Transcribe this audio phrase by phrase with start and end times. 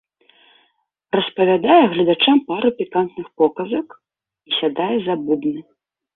[1.17, 3.87] Распавядае гледачам пару пікантных показак
[4.47, 5.55] і сядае за бубны.